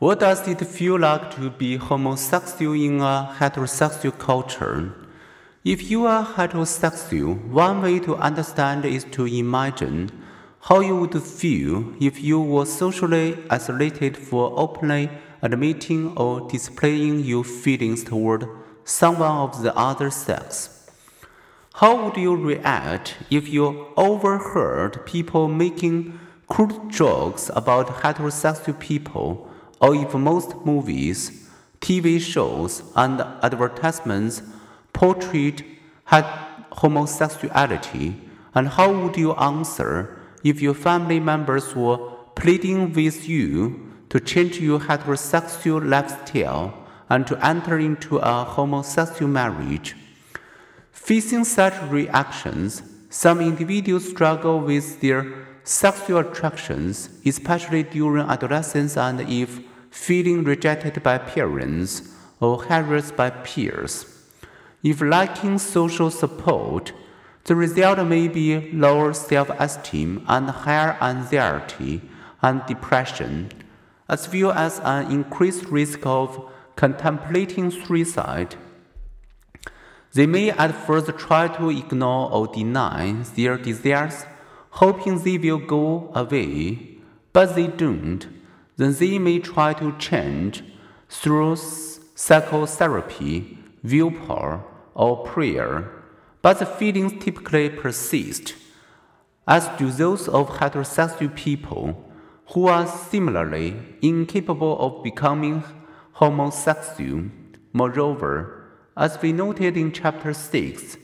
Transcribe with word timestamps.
What 0.00 0.20
does 0.20 0.46
it 0.46 0.60
feel 0.60 0.96
like 0.96 1.34
to 1.34 1.50
be 1.50 1.76
homosexual 1.76 2.72
in 2.72 3.00
a 3.00 3.34
heterosexual 3.36 4.16
culture? 4.16 4.92
If 5.64 5.90
you 5.90 6.06
are 6.06 6.24
heterosexual, 6.24 7.44
one 7.48 7.82
way 7.82 7.98
to 8.00 8.14
understand 8.14 8.84
is 8.84 9.02
to 9.10 9.26
imagine 9.26 10.12
how 10.60 10.78
you 10.78 10.94
would 10.94 11.20
feel 11.20 11.92
if 12.00 12.22
you 12.22 12.40
were 12.40 12.64
socially 12.64 13.38
isolated 13.50 14.16
for 14.16 14.52
openly 14.54 15.10
admitting 15.42 16.16
or 16.16 16.48
displaying 16.48 17.24
your 17.24 17.42
feelings 17.42 18.04
toward 18.04 18.46
someone 18.84 19.32
of 19.32 19.64
the 19.64 19.76
other 19.76 20.10
sex. 20.10 20.88
How 21.74 22.04
would 22.04 22.16
you 22.16 22.36
react 22.36 23.16
if 23.30 23.48
you 23.48 23.88
overheard 23.96 25.04
people 25.06 25.48
making 25.48 26.20
crude 26.46 26.88
jokes 26.88 27.50
about 27.52 27.88
heterosexual 27.88 28.78
people, 28.78 29.47
or 29.80 29.94
if 29.94 30.12
most 30.14 30.56
movies, 30.64 31.48
TV 31.80 32.20
shows, 32.20 32.82
and 32.96 33.20
advertisements 33.42 34.42
portrayed 34.92 35.64
homosexuality? 36.06 38.14
And 38.54 38.68
how 38.68 38.92
would 38.92 39.16
you 39.16 39.34
answer 39.34 40.18
if 40.42 40.60
your 40.60 40.74
family 40.74 41.20
members 41.20 41.74
were 41.74 41.98
pleading 42.34 42.92
with 42.92 43.28
you 43.28 43.88
to 44.08 44.20
change 44.20 44.60
your 44.60 44.80
heterosexual 44.80 45.86
lifestyle 45.86 46.74
and 47.10 47.26
to 47.26 47.46
enter 47.46 47.78
into 47.78 48.18
a 48.18 48.44
homosexual 48.44 49.30
marriage. 49.30 49.96
Facing 50.92 51.44
such 51.44 51.74
reactions, 51.90 52.82
some 53.10 53.40
individuals 53.40 54.08
struggle 54.08 54.60
with 54.60 55.00
their 55.00 55.46
sexual 55.64 56.18
attractions, 56.18 57.08
especially 57.24 57.82
during 57.82 58.28
adolescence 58.28 58.96
and 58.96 59.20
if 59.20 59.60
feeling 59.90 60.44
rejected 60.44 61.02
by 61.02 61.18
parents 61.18 62.02
or 62.40 62.62
harassed 62.62 63.16
by 63.16 63.30
peers. 63.30 64.06
If 64.82 65.00
lacking 65.00 65.58
social 65.58 66.10
support, 66.10 66.92
the 67.44 67.56
result 67.56 68.06
may 68.06 68.28
be 68.28 68.70
lower 68.72 69.12
self 69.12 69.50
esteem 69.58 70.24
and 70.28 70.50
higher 70.50 70.96
anxiety 71.00 72.02
and 72.42 72.64
depression 72.66 73.50
as 74.08 74.32
well 74.32 74.52
as 74.52 74.80
an 74.84 75.10
increased 75.12 75.64
risk 75.66 76.06
of 76.06 76.50
contemplating 76.76 77.70
suicide. 77.70 78.56
They 80.14 80.26
may 80.26 80.50
at 80.50 80.74
first 80.86 81.10
try 81.18 81.48
to 81.48 81.70
ignore 81.70 82.32
or 82.32 82.46
deny 82.46 83.12
their 83.36 83.58
desires, 83.58 84.24
hoping 84.70 85.18
they 85.22 85.36
will 85.36 85.58
go 85.58 86.10
away, 86.14 86.96
but 87.32 87.54
they 87.54 87.66
don't. 87.66 88.26
Then 88.78 88.94
they 88.94 89.18
may 89.18 89.40
try 89.40 89.74
to 89.74 89.96
change 89.98 90.64
through 91.08 91.56
psychotherapy, 92.14 93.58
willpower, 93.82 94.64
or 94.94 95.24
prayer, 95.24 95.92
but 96.40 96.58
the 96.58 96.66
feelings 96.66 97.12
typically 97.22 97.68
persist, 97.68 98.54
as 99.46 99.68
do 99.78 99.90
those 99.90 100.28
of 100.28 100.48
heterosexual 100.48 101.34
people 101.34 102.10
who 102.52 102.66
are 102.66 102.86
similarly 102.86 103.76
incapable 104.00 104.78
of 104.78 105.02
becoming 105.04 105.62
homosexual. 106.12 107.24
Moreover, 107.72 108.64
as 108.96 109.20
we 109.20 109.32
noted 109.32 109.76
in 109.76 109.92
chapter 109.92 110.32
6, 110.32 110.96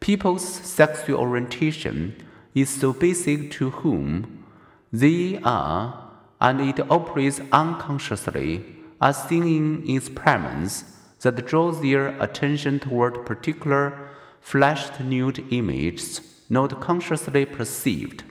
people's 0.00 0.44
sexual 0.44 1.20
orientation 1.20 2.14
is 2.54 2.68
so 2.68 2.92
basic 2.92 3.50
to 3.52 3.70
whom 3.70 4.44
they 4.92 5.38
are, 5.42 6.01
and 6.42 6.60
it 6.60 6.90
operates 6.90 7.40
unconsciously 7.52 8.64
as 9.00 9.22
seen 9.28 9.44
in 9.86 9.96
experiments 9.96 10.84
that 11.20 11.46
draws 11.46 11.80
their 11.80 12.08
attention 12.20 12.80
toward 12.80 13.24
particular 13.24 14.10
flashed 14.40 14.98
nude 15.00 15.44
images 15.50 16.20
not 16.50 16.80
consciously 16.80 17.46
perceived. 17.46 18.24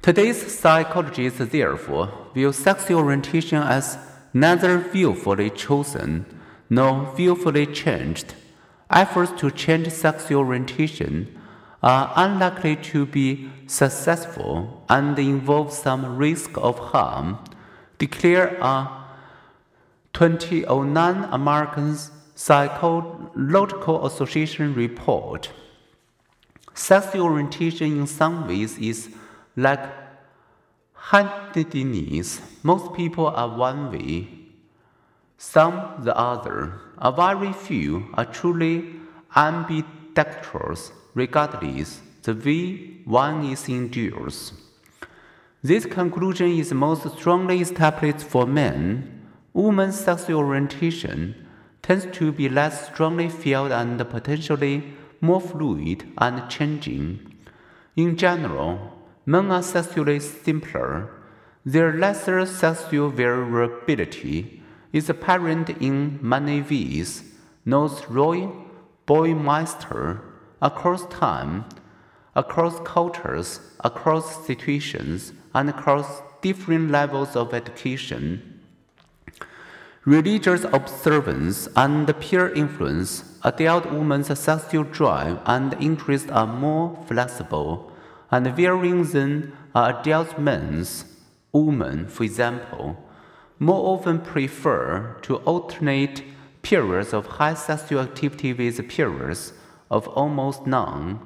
Today's 0.00 0.58
psychologists, 0.58 1.38
therefore, 1.38 2.10
view 2.32 2.52
sexual 2.52 3.00
orientation 3.00 3.58
as 3.58 3.98
neither 4.32 4.78
willfully 4.92 5.50
chosen 5.50 6.24
nor 6.70 7.14
willfully 7.18 7.66
changed. 7.66 8.34
Efforts 8.90 9.32
to 9.40 9.50
change 9.50 9.90
sexual 9.90 10.40
orientation 10.40 11.35
are 11.86 12.12
unlikely 12.16 12.74
to 12.74 13.06
be 13.06 13.48
successful 13.68 14.82
and 14.88 15.16
involve 15.20 15.72
some 15.72 16.16
risk 16.16 16.50
of 16.56 16.76
harm, 16.80 17.38
declared 17.96 18.58
a 18.60 18.90
2009 20.12 21.28
American 21.30 21.96
Psychological 22.34 24.04
Association 24.04 24.74
report. 24.74 25.52
Sexual 26.74 27.22
orientation 27.22 28.00
in 28.00 28.06
some 28.08 28.48
ways 28.48 28.76
is 28.78 29.08
like 29.54 29.88
handedness, 30.94 32.40
most 32.64 32.92
people 32.94 33.28
are 33.28 33.56
one 33.56 33.92
way, 33.92 34.26
some 35.38 36.02
the 36.02 36.16
other. 36.16 36.80
A 36.98 37.12
very 37.12 37.52
few 37.52 38.08
are 38.14 38.24
truly 38.24 38.96
ambidextrous, 39.36 40.90
regardless 41.16 42.00
the 42.22 42.34
way 42.34 43.00
one 43.04 43.44
is 43.44 43.68
endures. 43.68 44.52
This 45.64 45.84
conclusion 45.84 46.50
is 46.52 46.72
most 46.72 47.10
strongly 47.18 47.60
established 47.60 48.20
for 48.20 48.46
men. 48.46 49.26
Women's 49.52 49.98
sexual 49.98 50.38
orientation 50.38 51.34
tends 51.82 52.06
to 52.18 52.30
be 52.30 52.48
less 52.48 52.86
strongly 52.86 53.28
felt 53.28 53.72
and 53.72 53.98
potentially 54.08 54.94
more 55.20 55.40
fluid 55.40 56.04
and 56.18 56.48
changing. 56.48 57.34
In 57.96 58.16
general, 58.16 58.96
Men 59.28 59.50
are 59.50 59.62
sexually 59.62 60.20
simpler. 60.20 61.10
Their 61.64 61.92
lesser 61.92 62.46
sexual 62.46 63.08
variability 63.08 64.62
is 64.92 65.10
apparent 65.10 65.68
in 65.82 66.20
many 66.22 66.62
ways, 66.62 67.24
notes 67.64 68.08
Roy 68.08 68.48
Baumeister, 69.04 70.20
across 70.60 71.06
time, 71.06 71.64
across 72.34 72.80
cultures, 72.80 73.60
across 73.80 74.46
situations, 74.46 75.32
and 75.54 75.70
across 75.70 76.22
different 76.42 76.90
levels 76.90 77.34
of 77.36 77.54
education. 77.54 78.60
Religious 80.04 80.64
observance 80.72 81.68
and 81.74 82.06
peer 82.20 82.54
influence, 82.54 83.38
adult 83.42 83.90
women's 83.90 84.38
sexual 84.38 84.84
drive 84.84 85.40
and 85.46 85.74
interest 85.80 86.30
are 86.30 86.46
more 86.46 86.96
flexible 87.08 87.90
and 88.30 88.46
varying 88.54 89.02
than 89.02 89.52
adult 89.74 90.38
men's. 90.38 91.04
Women, 91.52 92.06
for 92.06 92.22
example, 92.22 92.96
more 93.58 93.96
often 93.96 94.20
prefer 94.20 95.16
to 95.22 95.36
alternate 95.38 96.22
periods 96.62 97.12
of 97.12 97.26
high 97.26 97.54
sexual 97.54 98.00
activity 98.00 98.52
with 98.52 98.88
periods 98.88 99.54
of 99.90 100.08
almost 100.08 100.66
none. 100.66 101.20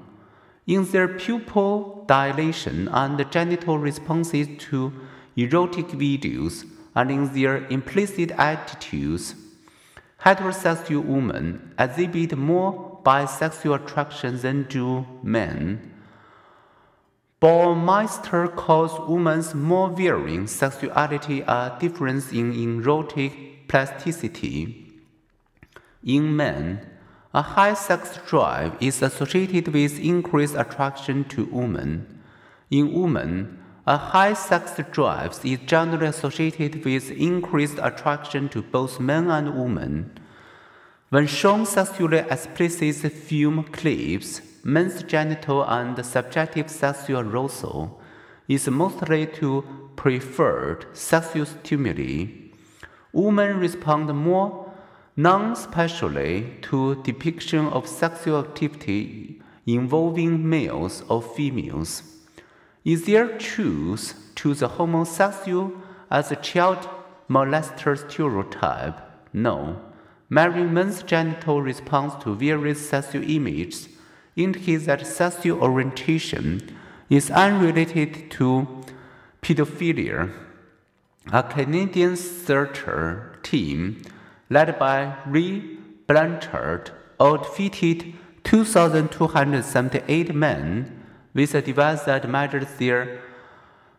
In 0.66 0.84
their 0.90 1.08
pupil 1.08 2.04
dilation 2.06 2.88
and 2.88 3.30
genital 3.30 3.78
responses 3.78 4.48
to 4.68 4.92
erotic 5.36 5.88
videos, 5.88 6.64
and 6.94 7.10
in 7.10 7.32
their 7.32 7.66
implicit 7.68 8.30
attitudes, 8.32 9.34
heterosexual 10.24 11.04
women 11.04 11.74
exhibit 11.78 12.36
more 12.36 13.00
bisexual 13.04 13.82
attraction 13.82 14.38
than 14.38 14.64
do 14.64 15.06
men. 15.22 15.92
Baumeister 17.40 18.54
calls 18.54 19.08
women's 19.08 19.54
more 19.54 19.88
varying 19.88 20.46
sexuality 20.46 21.40
a 21.40 21.74
difference 21.80 22.32
in 22.32 22.52
erotic 22.52 23.66
plasticity. 23.66 24.92
In 26.04 26.36
men, 26.36 26.86
a 27.32 27.42
high 27.42 27.74
sex 27.74 28.18
drive 28.26 28.76
is 28.80 29.02
associated 29.02 29.68
with 29.68 30.00
increased 30.00 30.56
attraction 30.56 31.22
to 31.24 31.44
women. 31.44 32.20
In 32.70 32.92
women, 32.92 33.56
a 33.86 33.96
high 33.96 34.34
sex 34.34 34.80
drive 34.90 35.38
is 35.44 35.60
generally 35.60 36.08
associated 36.08 36.84
with 36.84 37.10
increased 37.12 37.78
attraction 37.80 38.48
to 38.48 38.62
both 38.62 38.98
men 38.98 39.30
and 39.30 39.54
women. 39.54 40.18
When 41.10 41.28
shown 41.28 41.66
sexually 41.66 42.18
explicit 42.18 43.12
film 43.12 43.62
clips, 43.64 44.42
men's 44.64 45.04
genital 45.04 45.64
and 45.64 46.04
subjective 46.04 46.68
sexual 46.68 47.20
arousal 47.20 48.00
is 48.48 48.68
mostly 48.68 49.26
to 49.26 49.64
preferred 49.94 50.86
sexual 50.92 51.46
stimuli. 51.46 52.26
Women 53.12 53.58
respond 53.60 54.12
more 54.14 54.59
non-specially 55.22 56.46
to 56.62 57.02
depiction 57.02 57.66
of 57.66 57.86
sexual 57.86 58.40
activity 58.40 59.40
involving 59.66 60.48
males 60.48 61.02
or 61.08 61.20
females. 61.22 62.02
Is 62.84 63.04
there 63.04 63.36
truth 63.38 64.14
to 64.36 64.54
the 64.54 64.68
homosexual 64.68 65.72
as 66.10 66.32
a 66.32 66.36
child 66.36 66.88
molester 67.30 67.96
stereotype. 67.96 68.98
No. 69.32 69.80
Marrying 70.28 70.74
men's 70.74 71.02
genital 71.02 71.62
response 71.62 72.12
to 72.24 72.34
various 72.34 72.88
sexual 72.88 73.22
images 73.22 73.88
indicates 74.36 74.86
that 74.86 75.06
sexual 75.06 75.62
orientation 75.62 76.76
is 77.08 77.30
unrelated 77.30 78.30
to 78.32 78.82
pedophilia. 79.42 80.32
A 81.32 81.42
Canadian 81.42 82.16
searcher 82.16 83.38
team 83.42 84.02
led 84.50 84.78
by 84.78 85.16
Ray 85.26 85.62
Blanchard 86.06 86.90
outfitted 87.20 88.14
2,278 88.44 90.34
men 90.34 91.04
with 91.32 91.54
a 91.54 91.62
device 91.62 92.02
that 92.02 92.28
measures 92.28 92.66
their 92.78 93.20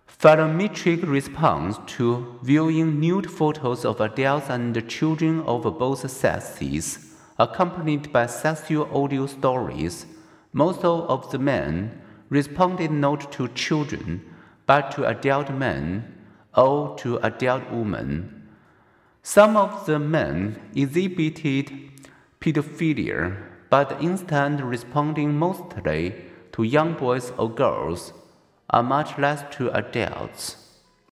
phallometric 0.06 1.02
response 1.04 1.80
to 1.88 2.38
viewing 2.44 3.00
nude 3.00 3.32
photos 3.32 3.86
of 3.86 4.02
adults 4.02 4.50
and 4.50 4.88
children 4.90 5.40
of 5.42 5.64
both 5.80 6.10
sexes, 6.12 7.16
accompanied 7.40 8.12
by 8.12 8.26
sexual 8.26 8.90
audio 8.94 9.26
stories. 9.26 10.06
Most 10.52 10.84
of 10.84 11.32
the 11.32 11.40
men 11.40 12.02
responded 12.30 12.92
not 12.92 13.32
to 13.32 13.48
children, 13.50 14.22
but 14.66 14.92
to 14.92 15.08
adult 15.08 15.50
men 15.50 16.14
or 16.56 16.96
to 16.98 17.18
adult 17.20 17.72
women. 17.72 18.41
Some 19.24 19.56
of 19.56 19.86
the 19.86 20.00
men 20.00 20.60
exhibited 20.76 21.72
pedophilia, 22.40 23.38
but 23.70 24.02
instead 24.02 24.62
responding 24.62 25.38
mostly 25.38 26.16
to 26.54 26.64
young 26.64 26.96
boys 26.96 27.32
or 27.38 27.50
girls, 27.50 28.14
are 28.72 28.82
much 28.82 29.20
less 29.20 29.44
to 29.58 29.70
adults. 29.78 30.71